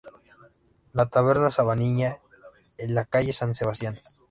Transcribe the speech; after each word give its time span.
La 0.93 1.05
taberna 1.09 1.51
Sabanilla, 1.51 2.19
en 2.79 2.95
la 2.95 3.05
calle 3.05 3.33
San 3.33 3.53
Sebastián 3.53 3.99